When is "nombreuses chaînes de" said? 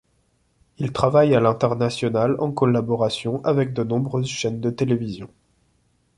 3.83-4.71